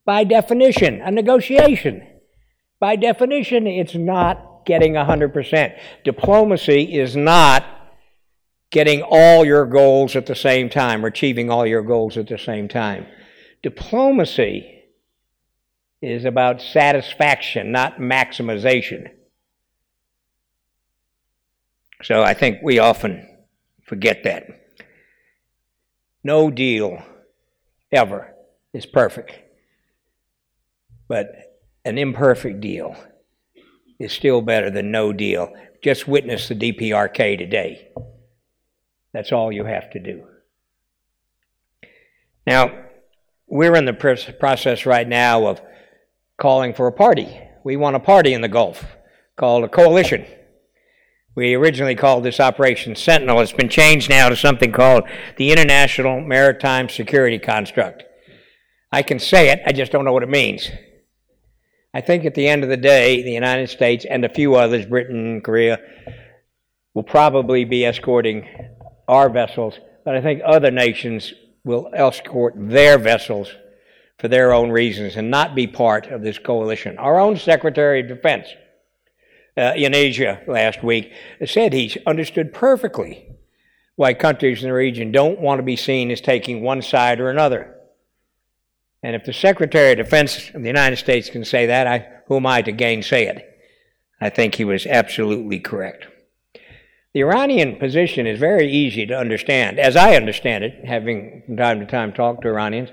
By 0.06 0.24
definition, 0.24 1.02
a 1.02 1.12
negotiation. 1.12 2.06
By 2.80 2.96
definition, 2.96 3.68
it's 3.68 3.96
not 3.96 4.66
getting 4.66 4.94
100%. 4.94 5.78
Diplomacy 6.04 6.98
is 6.98 7.16
not 7.16 7.66
getting 8.72 9.02
all 9.02 9.46
your 9.46 9.66
goals 9.66 10.16
at 10.16 10.26
the 10.26 10.36
same 10.36 10.70
time, 10.70 11.04
or 11.04 11.08
achieving 11.08 11.50
all 11.50 11.66
your 11.66 11.82
goals 11.82 12.18
at 12.18 12.28
the 12.28 12.38
same 12.38 12.68
time. 12.68 13.06
Diplomacy 13.64 14.84
is 16.02 16.24
about 16.26 16.62
satisfaction, 16.62 17.72
not 17.72 17.98
maximization. 17.98 19.10
So 22.02 22.24
I 22.24 22.34
think 22.34 22.60
we 22.64 22.80
often 22.80 23.28
forget 23.84 24.24
that. 24.24 24.48
No 26.24 26.50
deal 26.50 27.04
ever 27.92 28.34
is 28.74 28.86
perfect. 28.86 29.34
But 31.08 31.32
an 31.84 31.98
imperfect 31.98 32.62
deal 32.62 32.96
is 34.00 34.14
still 34.14 34.42
better 34.42 34.70
than 34.70 34.92
no 34.92 35.12
deal. 35.12 35.54
Just 35.82 36.08
witness 36.08 36.48
the 36.48 36.56
DPRK 36.56 37.38
today. 37.38 37.90
That's 39.14 39.32
all 39.32 39.52
you 39.52 39.66
have 39.66 39.90
to 39.92 40.00
do. 40.00 40.26
Now, 42.46 42.86
we're 43.48 43.76
in 43.76 43.86
the 43.86 44.34
process 44.40 44.86
right 44.86 45.08
now 45.08 45.48
of 45.48 45.62
calling 46.38 46.74
for 46.74 46.88
a 46.88 46.92
party. 46.92 47.40
We 47.64 47.76
want 47.76 47.96
a 47.96 48.00
party 48.00 48.34
in 48.34 48.42
the 48.42 48.48
Gulf 48.48 48.86
called 49.36 49.64
a 49.64 49.70
coalition. 49.70 50.26
We 51.40 51.54
originally 51.54 51.96
called 51.96 52.26
this 52.26 52.42
Operation 52.42 52.98
Sentinel. 52.98 53.40
It's 53.40 53.54
been 53.54 53.70
changed 53.70 54.10
now 54.10 54.28
to 54.28 54.36
something 54.36 54.74
called 54.74 55.06
the 55.38 55.54
International 55.54 56.20
Maritime 56.20 56.90
Security 56.90 57.40
Construct. 57.40 58.04
I 58.92 59.04
can 59.04 59.20
say 59.20 59.50
it, 59.50 59.62
I 59.66 59.72
just 59.72 59.90
don't 59.90 60.04
know 60.04 60.12
what 60.12 60.24
it 60.24 60.28
means. 60.28 60.70
I 61.94 62.02
think 62.02 62.26
at 62.26 62.36
the 62.36 62.50
end 62.50 62.64
of 62.64 62.70
the 62.70 62.76
day, 62.76 63.24
the 63.24 63.32
United 63.32 63.70
States 63.70 64.04
and 64.04 64.26
a 64.26 64.30
few 64.30 64.56
others, 64.56 64.86
Britain, 64.86 65.40
Korea, 65.40 65.80
will 66.94 67.04
probably 67.04 67.64
be 67.64 67.86
escorting 67.86 68.46
our 69.08 69.30
vessels, 69.30 69.80
but 70.04 70.18
I 70.18 70.22
think 70.22 70.42
other 70.44 70.72
nations 70.72 71.34
will 71.64 71.90
escort 71.94 72.56
their 72.58 72.98
vessels 72.98 73.50
for 74.18 74.28
their 74.28 74.52
own 74.52 74.72
reasons 74.72 75.16
and 75.16 75.32
not 75.32 75.56
be 75.56 75.68
part 75.68 76.08
of 76.08 76.22
this 76.22 76.38
coalition. 76.38 76.98
Our 76.98 77.18
own 77.18 77.38
Secretary 77.38 78.02
of 78.02 78.10
Defense 78.10 78.50
uh, 79.60 79.74
in 79.76 79.94
Asia 79.94 80.42
last 80.48 80.84
week 80.84 81.12
said 81.46 81.74
he 81.74 81.96
understood 82.08 82.54
perfectly 82.54 83.28
why 83.96 84.14
countries 84.14 84.64
in 84.64 84.70
the 84.70 84.74
region 84.74 85.12
don't 85.12 85.42
want 85.42 85.60
to 85.60 85.64
be 85.64 85.76
seen 85.76 86.10
as 86.10 86.22
taking 86.22 86.62
one 86.62 86.82
side 86.82 87.20
or 87.20 87.30
another. 87.30 87.76
And 89.04 89.16
if 89.16 89.26
the 89.26 89.34
Secretary 89.34 89.92
of 89.92 89.98
Defense 89.98 90.50
of 90.54 90.62
the 90.62 90.68
United 90.68 90.96
States 90.96 91.30
can 91.30 91.44
say 91.44 91.66
that, 91.66 91.86
I, 91.86 92.08
who 92.28 92.38
am 92.38 92.46
I 92.46 92.62
to 92.62 92.72
gainsay 92.72 93.26
it? 93.26 93.46
I 94.22 94.30
think 94.30 94.56
he 94.56 94.64
was 94.64 94.86
absolutely 94.86 95.60
correct. 95.60 96.08
The 97.14 97.22
Iranian 97.22 97.78
position 97.78 98.28
is 98.28 98.40
very 98.40 98.72
easy 98.72 99.06
to 99.08 99.18
understand. 99.18 99.80
As 99.80 99.96
I 99.96 100.16
understand 100.16 100.64
it, 100.64 100.86
having 100.86 101.44
from 101.46 101.58
time 101.58 101.80
to 101.80 101.86
time 101.86 102.14
talked 102.14 102.44
to 102.44 102.50
Iranians, 102.50 102.92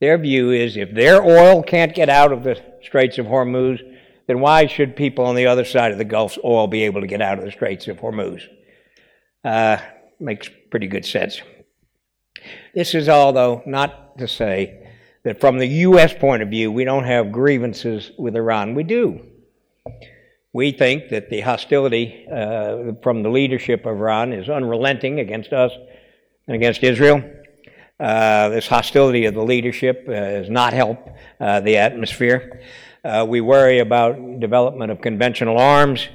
their 0.00 0.18
view 0.18 0.50
is 0.50 0.76
if 0.76 0.92
their 0.92 1.22
oil 1.22 1.62
can't 1.62 1.94
get 1.94 2.08
out 2.08 2.32
of 2.32 2.44
the 2.44 2.60
Straits 2.82 3.18
of 3.18 3.26
Hormuz, 3.26 3.80
then 4.26 4.40
why 4.40 4.66
should 4.66 4.96
people 4.96 5.26
on 5.26 5.34
the 5.34 5.46
other 5.46 5.64
side 5.64 5.92
of 5.92 5.98
the 5.98 6.04
Gulf's 6.04 6.38
oil 6.44 6.66
be 6.66 6.84
able 6.84 7.00
to 7.00 7.06
get 7.06 7.20
out 7.20 7.38
of 7.38 7.44
the 7.44 7.50
Straits 7.50 7.88
of 7.88 7.98
Hormuz? 7.98 8.42
Uh, 9.44 9.78
makes 10.18 10.48
pretty 10.70 10.86
good 10.86 11.04
sense. 11.04 11.40
This 12.74 12.94
is 12.94 13.08
all, 13.08 13.32
though, 13.32 13.62
not 13.66 14.18
to 14.18 14.28
say 14.28 14.88
that 15.24 15.40
from 15.40 15.58
the 15.58 15.66
U.S. 15.66 16.14
point 16.14 16.42
of 16.42 16.48
view, 16.48 16.70
we 16.70 16.84
don't 16.84 17.04
have 17.04 17.32
grievances 17.32 18.12
with 18.18 18.36
Iran. 18.36 18.74
We 18.74 18.84
do. 18.84 19.20
We 20.52 20.72
think 20.72 21.10
that 21.10 21.30
the 21.30 21.40
hostility 21.40 22.26
uh, 22.30 22.92
from 23.02 23.22
the 23.22 23.28
leadership 23.28 23.86
of 23.86 23.96
Iran 23.96 24.32
is 24.32 24.48
unrelenting 24.48 25.18
against 25.18 25.52
us 25.52 25.72
and 26.46 26.54
against 26.54 26.82
Israel. 26.82 27.22
Uh, 27.98 28.48
this 28.50 28.66
hostility 28.66 29.24
of 29.24 29.34
the 29.34 29.42
leadership 29.42 30.04
uh, 30.08 30.12
has 30.12 30.50
not 30.50 30.72
helped 30.72 31.08
uh, 31.40 31.60
the 31.60 31.76
atmosphere. 31.76 32.60
Uh, 33.04 33.22
we 33.28 33.42
worry 33.42 33.80
about 33.80 34.40
development 34.40 34.90
of 34.90 35.02
conventional 35.02 35.58
arms. 35.58 36.08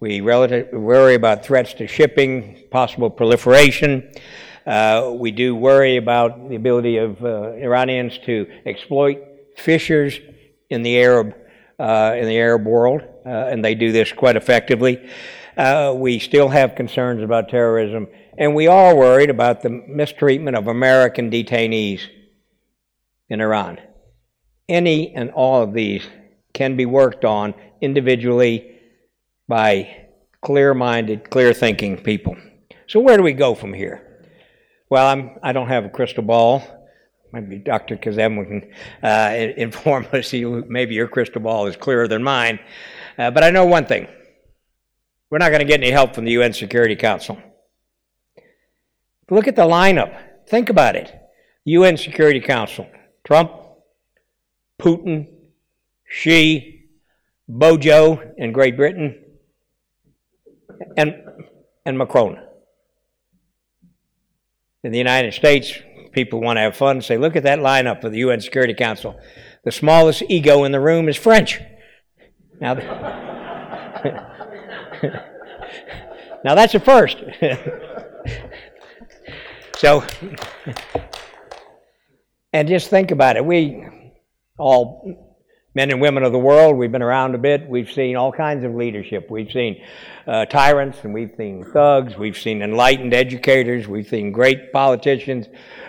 We 0.00 0.20
worry 0.20 1.14
about 1.14 1.44
threats 1.44 1.72
to 1.74 1.86
shipping, 1.86 2.64
possible 2.68 3.10
proliferation. 3.10 4.12
Uh, 4.66 5.12
we 5.14 5.30
do 5.30 5.54
worry 5.54 5.98
about 5.98 6.48
the 6.48 6.56
ability 6.56 6.96
of 6.96 7.24
uh, 7.24 7.52
Iranians 7.52 8.18
to 8.26 8.50
exploit 8.66 9.22
fissures 9.56 10.18
in 10.68 10.82
the 10.82 10.98
Arab 10.98 11.36
uh, 11.78 12.16
in 12.18 12.26
the 12.26 12.36
Arab 12.36 12.66
world, 12.66 13.02
uh, 13.24 13.28
and 13.28 13.64
they 13.64 13.76
do 13.76 13.92
this 13.92 14.12
quite 14.12 14.34
effectively. 14.34 15.08
Uh, 15.56 15.94
we 15.96 16.18
still 16.18 16.48
have 16.48 16.74
concerns 16.74 17.22
about 17.22 17.48
terrorism, 17.48 18.08
and 18.36 18.52
we 18.56 18.66
are 18.66 18.96
worried 18.96 19.30
about 19.30 19.62
the 19.62 19.70
mistreatment 19.70 20.56
of 20.56 20.66
American 20.66 21.30
detainees 21.30 22.00
in 23.28 23.40
Iran. 23.40 23.78
Any 24.68 25.14
and 25.14 25.30
all 25.30 25.62
of 25.62 25.72
these 25.72 26.02
can 26.52 26.76
be 26.76 26.86
worked 26.86 27.24
on 27.24 27.54
individually 27.80 28.78
by 29.48 30.06
clear 30.40 30.74
minded, 30.74 31.30
clear 31.30 31.52
thinking 31.52 31.96
people. 31.96 32.36
So, 32.86 33.00
where 33.00 33.16
do 33.16 33.22
we 33.22 33.32
go 33.32 33.54
from 33.54 33.72
here? 33.72 34.26
Well, 34.90 35.06
I'm, 35.06 35.38
I 35.42 35.52
don't 35.52 35.68
have 35.68 35.84
a 35.84 35.88
crystal 35.88 36.22
ball. 36.22 36.62
Maybe 37.32 37.56
Dr. 37.56 37.96
Kazem 37.96 38.46
can 38.46 38.70
uh, 39.02 39.52
inform 39.56 40.06
us. 40.12 40.32
Maybe 40.32 40.94
your 40.94 41.08
crystal 41.08 41.40
ball 41.40 41.66
is 41.66 41.76
clearer 41.76 42.06
than 42.06 42.22
mine. 42.22 42.58
Uh, 43.16 43.30
but 43.30 43.42
I 43.42 43.50
know 43.50 43.64
one 43.64 43.86
thing 43.86 44.06
we're 45.30 45.38
not 45.38 45.48
going 45.48 45.60
to 45.60 45.66
get 45.66 45.80
any 45.80 45.90
help 45.90 46.14
from 46.14 46.26
the 46.26 46.32
UN 46.32 46.52
Security 46.52 46.94
Council. 46.94 47.38
Look 49.30 49.48
at 49.48 49.56
the 49.56 49.62
lineup. 49.62 50.14
Think 50.46 50.68
about 50.68 50.94
it. 50.94 51.10
UN 51.64 51.96
Security 51.96 52.40
Council 52.40 52.86
Trump, 53.24 53.50
Putin, 54.78 55.28
Xi, 56.12 56.84
Bojo 57.48 58.34
in 58.36 58.52
Great 58.52 58.76
Britain, 58.76 59.18
and, 60.96 61.14
and 61.86 61.96
Macron. 61.96 62.38
In 64.84 64.92
the 64.92 64.98
United 64.98 65.32
States, 65.32 65.72
people 66.12 66.42
want 66.42 66.58
to 66.58 66.60
have 66.60 66.76
fun 66.76 66.96
and 66.96 67.04
say, 67.04 67.16
look 67.16 67.34
at 67.34 67.44
that 67.44 67.60
lineup 67.60 68.04
of 68.04 68.12
the 68.12 68.18
UN 68.18 68.42
Security 68.42 68.74
Council. 68.74 69.18
The 69.64 69.72
smallest 69.72 70.22
ego 70.28 70.64
in 70.64 70.72
the 70.72 70.80
room 70.80 71.08
is 71.08 71.16
French. 71.16 71.60
Now, 72.60 72.74
now 76.44 76.54
that's 76.54 76.74
a 76.74 76.80
first. 76.80 77.16
so, 79.78 80.04
and 82.52 82.68
just 82.68 82.90
think 82.90 83.12
about 83.12 83.36
it. 83.36 83.46
We 83.46 83.86
all 84.58 85.31
men 85.74 85.90
and 85.90 86.00
women 86.00 86.22
of 86.22 86.32
the 86.32 86.38
world. 86.38 86.76
We've 86.76 86.92
been 86.92 87.02
around 87.02 87.34
a 87.34 87.38
bit. 87.38 87.68
We've 87.68 87.90
seen 87.90 88.16
all 88.16 88.32
kinds 88.32 88.64
of 88.64 88.74
leadership. 88.74 89.30
We've 89.30 89.50
seen 89.50 89.82
uh, 90.26 90.46
tyrants 90.46 90.98
and 91.02 91.14
we've 91.14 91.32
seen 91.36 91.64
thugs. 91.64 92.16
We've 92.16 92.36
seen 92.36 92.62
enlightened 92.62 93.14
educators. 93.14 93.88
We've 93.88 94.06
seen 94.06 94.32
great 94.32 94.72
politicians. 94.72 95.46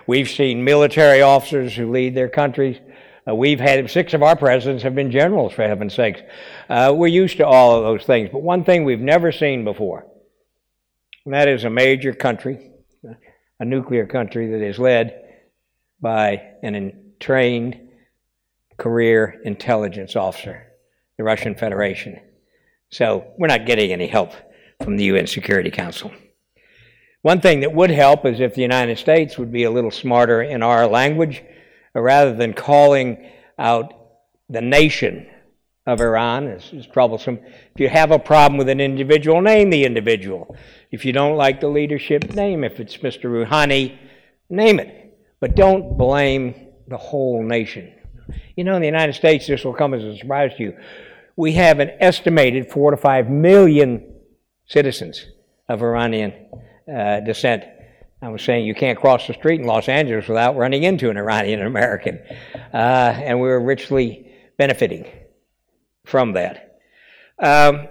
We've 0.07 0.29
seen 0.29 0.63
military 0.63 1.21
officers 1.21 1.75
who 1.75 1.91
lead 1.91 2.15
their 2.15 2.29
countries. 2.29 2.77
Uh, 3.27 3.35
we've 3.35 3.59
had 3.59 3.89
six 3.89 4.13
of 4.13 4.23
our 4.23 4.35
presidents 4.35 4.83
have 4.83 4.95
been 4.95 5.11
generals, 5.11 5.53
for 5.53 5.63
heaven's 5.63 5.93
sakes. 5.93 6.21
Uh, 6.69 6.93
we're 6.95 7.07
used 7.07 7.37
to 7.37 7.47
all 7.47 7.77
of 7.77 7.83
those 7.83 8.05
things. 8.05 8.29
But 8.31 8.41
one 8.41 8.65
thing 8.65 8.83
we've 8.83 8.99
never 8.99 9.31
seen 9.31 9.63
before, 9.63 10.05
and 11.25 11.33
that 11.33 11.47
is 11.47 11.63
a 11.63 11.69
major 11.69 12.13
country, 12.13 12.71
a 13.59 13.65
nuclear 13.65 14.05
country 14.05 14.51
that 14.51 14.61
is 14.61 14.77
led 14.77 15.21
by 16.01 16.41
an 16.63 17.13
trained 17.19 17.79
career 18.83 19.39
intelligence 19.45 20.13
officer, 20.13 20.67
the 21.17 21.23
Russian 21.23 21.55
Federation. 21.55 22.19
So 22.91 23.31
we're 23.37 23.47
not 23.47 23.65
getting 23.65 23.93
any 23.93 24.07
help 24.07 24.33
from 24.83 24.97
the 24.97 25.05
UN 25.05 25.25
Security 25.25 25.71
Council. 25.71 26.11
One 27.21 27.39
thing 27.39 27.61
that 27.61 27.73
would 27.73 27.91
help 27.91 28.25
is 28.25 28.41
if 28.41 28.55
the 28.55 28.61
United 28.61 28.97
States 28.97 29.37
would 29.37 29.53
be 29.53 29.63
a 29.63 29.71
little 29.71 29.89
smarter 29.89 30.41
in 30.41 30.61
our 30.61 30.85
language, 30.85 31.41
uh, 31.95 32.01
rather 32.01 32.35
than 32.35 32.53
calling 32.53 33.31
out 33.57 33.93
the 34.49 34.59
nation 34.59 35.27
of 35.87 36.01
Iran 36.01 36.47
is, 36.47 36.85
troublesome. 36.87 37.39
If 37.73 37.79
you 37.79 37.87
have 37.87 38.11
a 38.11 38.19
problem 38.19 38.57
with 38.57 38.67
an 38.67 38.81
individual, 38.81 39.41
name 39.41 39.69
the 39.69 39.85
individual. 39.85 40.57
If 40.91 41.05
you 41.05 41.13
don't 41.13 41.37
like 41.37 41.61
the 41.61 41.69
leadership, 41.69 42.33
name. 42.33 42.65
If 42.65 42.81
it's 42.81 42.97
Mr. 42.97 43.31
Rouhani, 43.31 43.97
name 44.49 44.81
it. 44.81 45.17
But 45.39 45.55
don't 45.55 45.97
blame 45.97 46.67
the 46.89 46.97
whole 46.97 47.41
nation. 47.41 47.93
You 48.55 48.63
know, 48.63 48.75
in 48.75 48.81
the 48.81 48.87
United 48.87 49.13
States, 49.13 49.47
this 49.47 49.63
will 49.63 49.73
come 49.73 49.93
as 49.93 50.03
a 50.03 50.17
surprise 50.17 50.51
to 50.57 50.63
you. 50.63 50.77
We 51.35 51.53
have 51.53 51.79
an 51.79 51.91
estimated 51.99 52.69
four 52.69 52.91
to 52.91 52.97
five 52.97 53.29
million 53.29 54.13
citizens 54.65 55.25
of 55.67 55.81
Iranian 55.81 56.33
uh, 56.93 57.21
descent. 57.21 57.63
I 58.21 58.29
was 58.29 58.41
saying 58.41 58.65
you 58.65 58.75
can't 58.75 58.97
cross 58.97 59.27
the 59.27 59.33
street 59.33 59.59
in 59.59 59.67
Los 59.67 59.89
Angeles 59.89 60.27
without 60.27 60.55
running 60.55 60.83
into 60.83 61.09
an 61.09 61.17
Iranian 61.17 61.61
American. 61.61 62.19
Uh, 62.73 62.77
and 62.77 63.41
we're 63.41 63.59
richly 63.59 64.31
benefiting 64.57 65.05
from 66.05 66.33
that. 66.33 66.79
Um, 67.39 67.87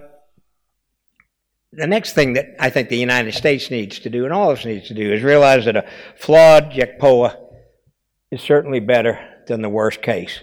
the 1.71 1.87
next 1.87 2.13
thing 2.13 2.33
that 2.33 2.55
I 2.59 2.69
think 2.69 2.89
the 2.89 2.97
United 2.97 3.33
States 3.33 3.69
needs 3.69 3.99
to 3.99 4.09
do, 4.09 4.25
and 4.25 4.33
all 4.33 4.51
of 4.51 4.59
us 4.59 4.65
needs 4.65 4.87
to 4.87 4.93
do, 4.93 5.11
is 5.11 5.23
realize 5.23 5.65
that 5.65 5.75
a 5.75 5.85
flawed 6.15 6.71
JCPOA 6.71 7.35
is 8.31 8.41
certainly 8.41 8.79
better 8.79 9.19
than 9.47 9.61
the 9.61 9.69
worst 9.69 10.01
case. 10.01 10.39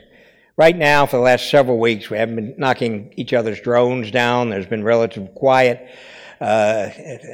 Right 0.57 0.77
now, 0.77 1.07
for 1.07 1.17
the 1.17 1.23
last 1.23 1.49
several 1.51 1.79
weeks, 1.79 2.11
we 2.11 2.19
haven't 2.19 2.37
been 2.37 2.55
knocking 2.59 3.15
each 3.17 3.33
other's 3.33 3.61
drones 3.61 4.11
down. 4.11 4.51
There's 4.51 4.67
been 4.67 4.85
relative 4.85 5.35
quiet. 5.35 5.89
Uh, 6.41 6.89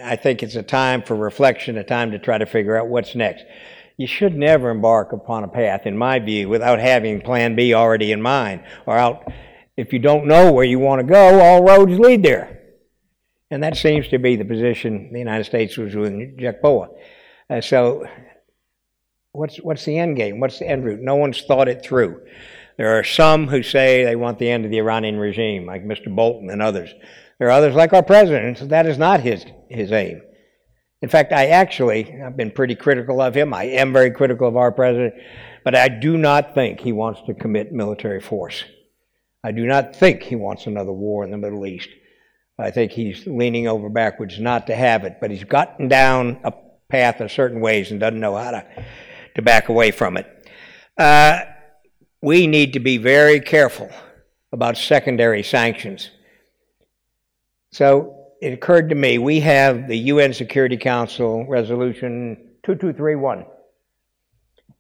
I 0.05 0.17
think 0.17 0.43
it's 0.43 0.57
a 0.57 0.63
time 0.63 1.03
for 1.03 1.17
reflection, 1.17 1.77
a 1.77 1.85
time 1.85 2.11
to 2.13 2.19
try 2.19 2.39
to 2.39 2.47
figure 2.47 2.77
out 2.77 2.89
what's 2.89 3.15
next. 3.15 3.45
You 3.97 4.07
should 4.07 4.37
never 4.37 4.71
embark 4.71 5.13
upon 5.13 5.45
a 5.45 5.49
path, 5.49 5.87
in 5.87 5.97
my 5.97 6.19
view, 6.19 6.49
without 6.49 6.79
having 6.79 7.21
Plan 7.21 7.57
B 7.57 7.73
already 7.73 8.13
in 8.13 8.21
mind, 8.21 8.63
or 8.87 8.97
out. 8.97 9.33
If 9.77 9.93
you 9.93 9.99
don't 9.99 10.27
know 10.27 10.53
where 10.53 10.65
you 10.65 10.79
want 10.79 11.01
to 11.01 11.13
go, 11.13 11.41
all 11.41 11.63
roads 11.63 11.99
lead 11.99 12.23
there. 12.23 12.61
And 13.51 13.63
that 13.63 13.77
seems 13.77 14.09
to 14.09 14.19
be 14.19 14.37
the 14.37 14.45
position 14.45 15.13
the 15.13 15.19
United 15.19 15.45
States 15.45 15.77
was 15.77 15.95
with 15.95 16.13
JCPOA. 16.13 16.89
Uh, 17.49 17.61
so, 17.61 18.07
what's, 19.37 19.57
what's 19.59 19.85
the 19.85 19.99
end 19.99 20.17
game? 20.17 20.41
What's 20.41 20.59
the 20.59 20.69
end 20.69 20.85
route? 20.85 21.01
No 21.01 21.17
one's 21.17 21.43
thought 21.43 21.69
it 21.69 21.83
through. 21.83 22.21
There 22.77 22.99
are 22.99 23.05
some 23.05 23.49
who 23.49 23.63
say 23.63 24.05
they 24.05 24.17
want 24.17 24.39
the 24.39 24.51
end 24.51 24.65
of 24.65 24.71
the 24.71 24.79
Iranian 24.79 25.19
regime, 25.19 25.67
like 25.67 25.85
Mr. 25.85 26.15
Bolton 26.15 26.51
and 26.51 26.61
others. 26.61 26.93
There 27.39 27.49
are 27.49 27.53
others, 27.53 27.75
like 27.75 27.93
our 27.93 28.03
president, 28.03 28.69
that 28.69 28.87
is 28.87 28.99
not 28.99 29.21
his, 29.21 29.45
his 29.69 29.93
aim. 29.93 30.23
In 31.03 31.09
fact, 31.09 31.33
I 31.33 31.49
actually, 31.49 32.21
I've 32.21 32.37
been 32.37 32.51
pretty 32.51 32.75
critical 32.75 33.21
of 33.21 33.35
him. 33.35 33.53
I 33.53 33.65
am 33.65 33.93
very 33.93 34.11
critical 34.11 34.49
of 34.49 34.57
our 34.57 34.73
president, 34.73 35.15
but 35.65 35.75
I 35.75 35.89
do 35.89 36.17
not 36.17 36.55
think 36.55 36.81
he 36.81 36.93
wants 36.93 37.21
to 37.27 37.35
commit 37.35 37.73
military 37.73 38.21
force. 38.21 38.65
I 39.45 39.53
do 39.53 39.67
not 39.67 39.95
think 39.95 40.23
he 40.23 40.37
wants 40.37 40.67
another 40.67 40.93
war 40.93 41.25
in 41.25 41.31
the 41.31 41.37
Middle 41.37 41.67
East. 41.67 41.89
I 42.59 42.71
think 42.71 42.93
he's 42.93 43.27
leaning 43.27 43.69
over 43.69 43.91
backwards 43.91 44.41
not 44.41 44.67
to 44.69 44.75
have 44.75 45.05
it, 45.05 45.19
but 45.21 45.31
he's 45.31 45.45
gotten 45.45 45.89
down 45.89 46.41
a 46.43 46.53
path 46.89 47.21
in 47.21 47.29
certain 47.29 47.61
ways 47.61 47.91
and 47.91 48.01
doesn't 48.01 48.19
know 48.19 48.35
how 48.35 48.53
to, 48.53 48.67
to 49.37 49.43
back 49.43 49.69
away 49.69 49.91
from 49.91 50.17
it. 50.17 50.49
Uh, 50.99 51.41
we 52.23 52.47
need 52.47 52.73
to 52.73 52.81
be 52.81 52.97
very 52.97 53.39
careful 53.39 53.89
about 54.51 54.77
secondary 54.77 55.43
sanctions. 55.43 56.11
So 57.71 58.33
it 58.41 58.53
occurred 58.53 58.89
to 58.89 58.95
me 58.95 59.19
we 59.19 59.41
have 59.41 59.89
the 59.89 59.99
UN 59.99 60.33
Security 60.33 60.77
Council 60.77 61.47
Resolution 61.47 62.37
2231, 62.65 63.45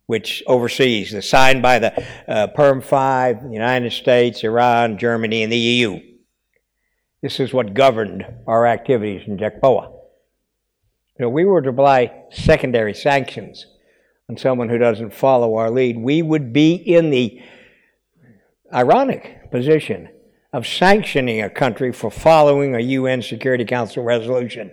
which 0.07 0.43
oversees, 0.47 1.13
the 1.13 1.21
signed 1.21 1.61
by 1.63 1.79
the 1.79 2.05
uh, 2.27 2.47
PERM 2.49 2.81
5, 2.81 3.45
the 3.45 3.53
United 3.53 3.93
States, 3.93 4.43
Iran, 4.43 4.99
Germany, 4.99 5.43
and 5.43 5.53
the 5.53 5.59
EU. 5.59 6.01
This 7.23 7.41
is 7.41 7.53
what 7.53 7.75
governed 7.75 8.25
our 8.47 8.67
activities 8.67 9.27
in. 9.27 9.39
You 11.19 11.25
know, 11.25 11.29
we 11.29 11.45
were 11.45 11.61
to 11.61 11.69
apply 11.71 12.25
secondary 12.31 12.95
sanctions 12.95 13.67
on 14.29 14.37
someone 14.37 14.69
who 14.69 14.79
doesn't 14.79 15.13
follow 15.13 15.57
our 15.57 15.71
lead. 15.71 15.99
We 15.99 16.23
would 16.23 16.53
be 16.53 16.75
in 16.75 17.11
the 17.11 17.41
ironic 18.73 19.51
position 19.51 20.09
of 20.53 20.67
sanctioning 20.67 21.43
a 21.43 21.51
country 21.51 21.93
for 21.93 22.11
following 22.11 22.75
a 22.75 22.81
UN 22.81 23.23
Security 23.23 23.65
Council 23.65 24.03
resolution. 24.03 24.73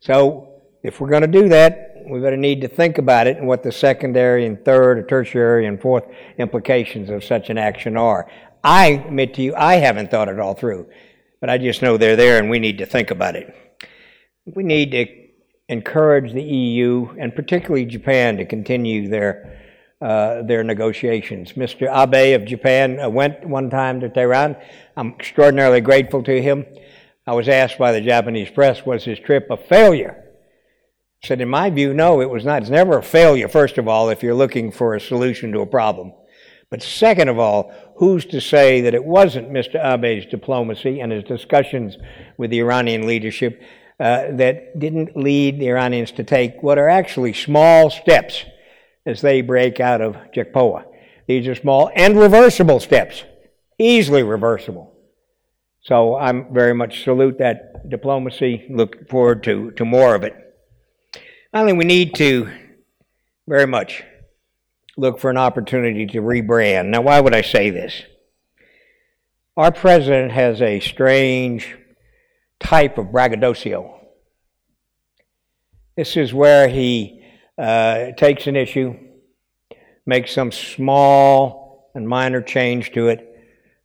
So, 0.00 0.48
if 0.82 1.00
we're 1.00 1.10
going 1.10 1.22
to 1.22 1.28
do 1.28 1.48
that, 1.48 2.04
going 2.08 2.32
to 2.32 2.36
need 2.36 2.60
to 2.62 2.68
think 2.68 2.98
about 2.98 3.28
it 3.28 3.36
and 3.36 3.46
what 3.46 3.62
the 3.62 3.70
secondary 3.70 4.44
and 4.44 4.62
third 4.64 4.98
or 4.98 5.02
tertiary 5.04 5.66
and 5.66 5.80
fourth 5.80 6.04
implications 6.38 7.08
of 7.08 7.22
such 7.22 7.48
an 7.48 7.56
action 7.56 7.96
are. 7.96 8.28
I 8.64 8.86
admit 9.06 9.34
to 9.34 9.42
you, 9.42 9.54
I 9.54 9.76
haven't 9.76 10.10
thought 10.10 10.28
it 10.28 10.40
all 10.40 10.54
through 10.54 10.88
but 11.42 11.50
I 11.50 11.58
just 11.58 11.82
know 11.82 11.96
they're 11.96 12.14
there 12.14 12.38
and 12.38 12.48
we 12.48 12.60
need 12.60 12.78
to 12.78 12.86
think 12.86 13.10
about 13.10 13.34
it. 13.34 13.52
We 14.46 14.62
need 14.62 14.92
to 14.92 15.21
encourage 15.68 16.32
the 16.32 16.42
EU 16.42 17.14
and 17.18 17.34
particularly 17.34 17.84
Japan 17.84 18.36
to 18.36 18.44
continue 18.44 19.08
their 19.08 19.58
uh, 20.02 20.42
their 20.42 20.64
negotiations. 20.64 21.52
Mr. 21.52 21.86
Abe 21.86 22.34
of 22.34 22.44
Japan 22.44 22.98
uh, 22.98 23.08
went 23.08 23.46
one 23.46 23.70
time 23.70 24.00
to 24.00 24.08
Tehran. 24.08 24.56
I'm 24.96 25.10
extraordinarily 25.12 25.80
grateful 25.80 26.24
to 26.24 26.42
him. 26.42 26.66
I 27.24 27.34
was 27.34 27.48
asked 27.48 27.78
by 27.78 27.92
the 27.92 28.00
Japanese 28.00 28.50
press, 28.50 28.84
was 28.84 29.04
his 29.04 29.20
trip 29.20 29.46
a 29.48 29.56
failure? 29.56 30.24
I 31.22 31.28
said, 31.28 31.40
in 31.40 31.48
my 31.48 31.70
view, 31.70 31.94
no, 31.94 32.20
it 32.20 32.28
was 32.28 32.44
not. 32.44 32.62
It's 32.62 32.70
never 32.70 32.98
a 32.98 33.02
failure, 33.02 33.46
first 33.46 33.78
of 33.78 33.86
all, 33.86 34.08
if 34.08 34.24
you're 34.24 34.34
looking 34.34 34.72
for 34.72 34.96
a 34.96 35.00
solution 35.00 35.52
to 35.52 35.60
a 35.60 35.66
problem. 35.66 36.12
But 36.68 36.82
second 36.82 37.28
of 37.28 37.38
all, 37.38 37.72
who's 37.98 38.24
to 38.26 38.40
say 38.40 38.80
that 38.80 38.94
it 38.94 39.04
wasn't 39.04 39.52
Mr. 39.52 39.76
Abe's 39.76 40.26
diplomacy 40.26 41.00
and 41.00 41.12
his 41.12 41.22
discussions 41.22 41.96
with 42.38 42.50
the 42.50 42.58
Iranian 42.58 43.06
leadership 43.06 43.62
uh, 44.02 44.32
that 44.32 44.76
didn't 44.80 45.16
lead 45.16 45.60
the 45.60 45.68
Iranians 45.68 46.10
to 46.10 46.24
take 46.24 46.60
what 46.60 46.76
are 46.76 46.88
actually 46.88 47.32
small 47.32 47.88
steps 47.88 48.44
as 49.06 49.20
they 49.20 49.42
break 49.42 49.78
out 49.78 50.00
of 50.00 50.16
JCPOA. 50.34 50.84
These 51.28 51.46
are 51.46 51.54
small 51.54 51.88
and 51.94 52.18
reversible 52.18 52.80
steps, 52.80 53.22
easily 53.78 54.24
reversible. 54.24 54.92
So 55.82 56.16
I'm 56.16 56.52
very 56.52 56.74
much 56.74 57.04
salute 57.04 57.38
that 57.38 57.88
diplomacy. 57.88 58.66
Look 58.68 59.08
forward 59.08 59.44
to, 59.44 59.70
to 59.72 59.84
more 59.84 60.16
of 60.16 60.24
it. 60.24 60.34
Finally, 61.52 61.74
we 61.74 61.84
need 61.84 62.16
to 62.16 62.50
very 63.46 63.68
much 63.68 64.02
look 64.96 65.20
for 65.20 65.30
an 65.30 65.38
opportunity 65.38 66.06
to 66.06 66.20
rebrand. 66.20 66.86
Now, 66.86 67.02
why 67.02 67.20
would 67.20 67.36
I 67.36 67.42
say 67.42 67.70
this? 67.70 68.02
Our 69.56 69.70
president 69.70 70.32
has 70.32 70.60
a 70.60 70.80
strange 70.80 71.76
type 72.62 72.98
of 72.98 73.12
braggadocio. 73.12 74.00
This 75.96 76.16
is 76.16 76.32
where 76.32 76.68
he 76.68 77.22
uh, 77.58 78.12
takes 78.16 78.46
an 78.46 78.56
issue, 78.56 78.96
makes 80.06 80.32
some 80.32 80.52
small 80.52 81.90
and 81.94 82.08
minor 82.08 82.40
change 82.40 82.92
to 82.92 83.08
it, 83.08 83.28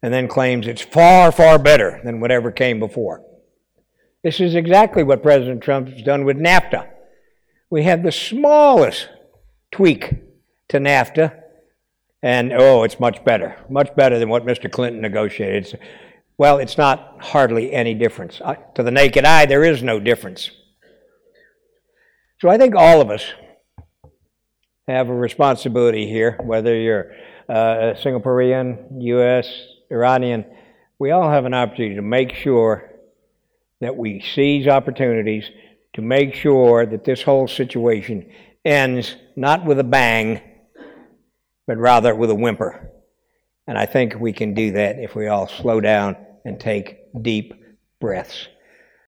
and 0.02 0.14
then 0.14 0.28
claims 0.28 0.68
it's 0.68 0.82
far, 0.82 1.32
far 1.32 1.60
better 1.60 2.00
than 2.04 2.20
whatever 2.20 2.52
came 2.52 2.80
before. 2.80 3.24
This 4.24 4.40
is 4.40 4.56
exactly 4.56 5.04
what 5.04 5.24
President 5.24 5.62
Trump 5.62 5.90
has 5.90 6.02
done 6.02 6.24
with 6.24 6.38
NAFTA. 6.38 6.88
We 7.70 7.84
have 7.84 8.04
the 8.04 8.12
smallest 8.12 9.10
tweak 9.72 10.14
to 10.70 10.80
NAFTA, 10.80 11.38
and 12.24 12.54
oh, 12.54 12.84
it's 12.84 13.00
much 13.00 13.24
better, 13.26 13.58
much 13.70 13.94
better 13.96 14.18
than 14.18 14.30
what 14.30 14.46
Mr. 14.46 14.72
Clinton 14.72 15.02
negotiated. 15.02 15.66
It's, 15.66 15.76
well, 16.38 16.60
it's 16.60 16.78
not 16.78 17.18
hardly 17.20 17.74
any 17.74 17.96
difference. 17.96 18.40
To 18.76 18.84
the 18.84 18.92
naked 18.92 19.26
eye, 19.26 19.46
there 19.46 19.64
is 19.64 19.82
no 19.82 20.00
difference. 20.00 20.52
So 22.40 22.50
I 22.50 22.58
think 22.58 22.76
all 22.76 23.02
of 23.02 23.10
us 23.10 23.26
have 24.88 25.10
a 25.10 25.16
responsibility 25.16 26.08
here, 26.08 26.38
whether 26.44 26.76
you're 26.76 27.12
uh, 27.50 27.96
Singaporean, 28.04 29.02
U.S., 29.02 29.50
Iranian, 29.90 30.46
we 31.00 31.12
all 31.12 31.30
have 31.30 31.46
an 31.46 31.54
opportunity 31.54 31.96
to 31.96 32.02
make 32.02 32.34
sure 32.34 32.92
that 33.82 33.96
we 33.96 34.22
seize 34.22 34.68
opportunities 34.68 35.50
to 35.94 36.02
make 36.02 36.36
sure 36.36 36.86
that 36.86 37.04
this 37.04 37.24
whole 37.24 37.48
situation 37.48 38.30
ends 38.64 39.16
not 39.36 39.66
with 39.66 39.80
a 39.80 39.84
bang, 39.84 40.42
but 41.66 41.78
rather 41.78 42.14
with 42.14 42.30
a 42.30 42.36
whimper. 42.36 42.92
And 43.66 43.78
I 43.78 43.88
think 43.88 44.16
we 44.20 44.34
can 44.34 44.54
do 44.54 44.74
that 44.74 45.00
if 45.00 45.16
we 45.16 45.28
all 45.28 45.48
slow 45.48 45.82
down 45.82 46.16
and 46.48 46.60
take 46.60 47.00
deep 47.22 47.54
breaths. 48.00 48.48